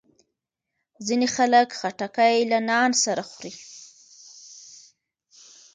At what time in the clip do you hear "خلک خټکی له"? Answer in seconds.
1.35-2.59